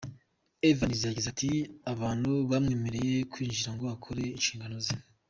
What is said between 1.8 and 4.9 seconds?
“Abantu bamwemereye kwinjira ngo akore inshingano